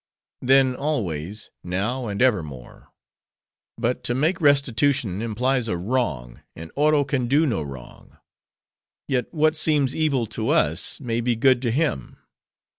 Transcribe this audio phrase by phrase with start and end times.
[0.41, 2.87] —Then always,—now, and evermore.
[3.77, 8.17] But to make restitution implies a wrong; and Oro can do no wrong.
[9.07, 12.17] Yet what seems evil to us, may be good to him.